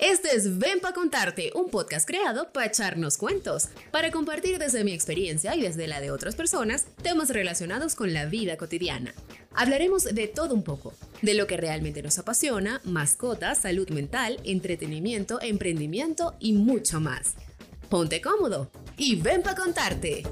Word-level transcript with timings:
Este 0.00 0.34
es 0.34 0.58
Ven 0.58 0.80
pa' 0.80 0.94
contarte, 0.94 1.52
un 1.54 1.68
podcast 1.68 2.08
creado 2.08 2.50
para 2.54 2.64
echarnos 2.64 3.18
cuentos, 3.18 3.68
para 3.90 4.10
compartir 4.10 4.58
desde 4.58 4.82
mi 4.82 4.94
experiencia 4.94 5.54
y 5.54 5.60
desde 5.60 5.86
la 5.86 6.00
de 6.00 6.10
otras 6.10 6.36
personas 6.36 6.86
temas 7.02 7.28
relacionados 7.28 7.94
con 7.96 8.14
la 8.14 8.24
vida 8.24 8.56
cotidiana. 8.56 9.12
Hablaremos 9.52 10.04
de 10.04 10.26
todo 10.26 10.54
un 10.54 10.62
poco, 10.62 10.94
de 11.20 11.34
lo 11.34 11.46
que 11.46 11.58
realmente 11.58 12.02
nos 12.02 12.18
apasiona, 12.18 12.80
mascotas, 12.84 13.58
salud 13.58 13.90
mental, 13.90 14.40
entretenimiento, 14.44 15.38
emprendimiento 15.42 16.34
y 16.40 16.54
mucho 16.54 16.98
más. 16.98 17.34
Ponte 17.90 18.22
cómodo 18.22 18.70
y 18.96 19.16
ven 19.16 19.42
pa' 19.42 19.54
contarte. 19.54 20.22